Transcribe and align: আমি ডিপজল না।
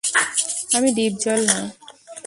আমি 0.75 0.89
ডিপজল 0.97 1.41
না। 1.49 1.57